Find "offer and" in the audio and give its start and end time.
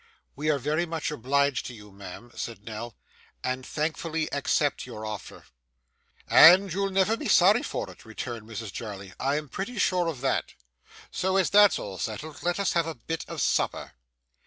5.05-6.73